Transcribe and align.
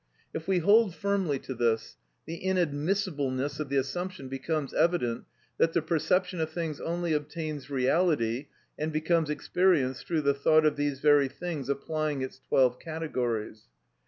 If 0.33 0.47
we 0.47 0.57
hold 0.57 0.95
firmly 0.95 1.37
to 1.37 1.53
this, 1.53 1.95
the 2.25 2.43
inadmissibleness 2.43 3.59
of 3.59 3.69
the 3.69 3.75
assumption 3.77 4.29
becomes 4.29 4.73
evident 4.73 5.25
that 5.59 5.73
the 5.73 5.81
perception 5.83 6.39
of 6.39 6.49
things 6.49 6.81
only 6.81 7.13
obtains 7.13 7.69
reality 7.69 8.47
and 8.79 8.91
becomes 8.91 9.29
experience 9.29 10.01
through 10.01 10.21
the 10.21 10.33
thought 10.33 10.65
of 10.65 10.75
these 10.75 11.01
very 11.01 11.27
things 11.27 11.69
applying 11.69 12.23
its 12.23 12.39
twelve 12.39 12.79
categories. 12.79 13.65